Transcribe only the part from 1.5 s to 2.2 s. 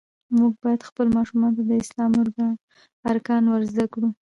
ته د اسلام